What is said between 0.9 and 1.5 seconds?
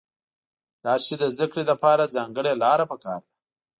هر شي د زده